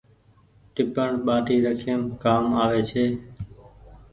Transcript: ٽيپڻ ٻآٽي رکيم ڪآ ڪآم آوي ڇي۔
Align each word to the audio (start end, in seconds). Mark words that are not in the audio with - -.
ٽيپڻ 0.73 1.09
ٻآٽي 1.25 1.55
رکيم 1.65 2.01
ڪآ 2.09 2.15
ڪآم 2.23 2.43
آوي 2.63 2.81
ڇي۔ 2.89 3.05